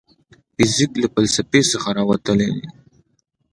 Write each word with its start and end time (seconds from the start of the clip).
فزیک 0.55 0.91
له 1.01 1.07
فلسفې 1.13 1.61
څخه 1.71 1.89
راوتلی 1.97 2.49
دی. 2.55 2.65